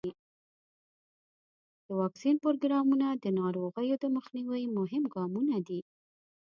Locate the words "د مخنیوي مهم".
4.03-5.03